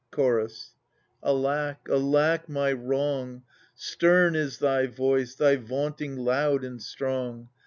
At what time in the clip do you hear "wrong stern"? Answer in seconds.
2.73-4.33